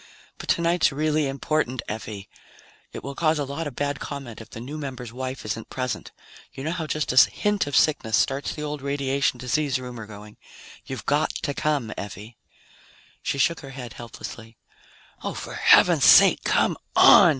But 0.39 0.49
tonight's 0.49 0.91
really 0.91 1.27
important, 1.27 1.83
Effie. 1.87 2.27
It 2.91 3.03
will 3.03 3.13
cause 3.13 3.37
a 3.37 3.43
lot 3.45 3.67
of 3.67 3.75
bad 3.75 3.99
comment 3.99 4.41
if 4.41 4.49
the 4.49 4.59
new 4.59 4.79
member's 4.79 5.13
wife 5.13 5.45
isn't 5.45 5.69
present. 5.69 6.11
You 6.53 6.63
know 6.63 6.71
how 6.71 6.87
just 6.87 7.13
a 7.13 7.29
hint 7.29 7.67
of 7.67 7.75
sickness 7.75 8.17
starts 8.17 8.55
the 8.55 8.63
old 8.63 8.81
radiation 8.81 9.37
disease 9.37 9.77
rumor 9.77 10.07
going. 10.07 10.37
You've 10.85 11.05
got 11.05 11.29
to 11.43 11.53
come, 11.53 11.93
Effie." 11.99 12.39
She 13.21 13.37
shook 13.37 13.59
her 13.59 13.69
head 13.77 13.93
helplessly. 13.93 14.57
"Oh, 15.23 15.35
for 15.35 15.53
heaven's 15.53 16.05
sake, 16.05 16.43
come 16.43 16.77
on!" 16.95 17.29